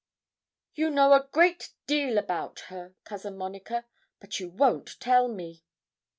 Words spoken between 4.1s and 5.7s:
but you won't tell me.'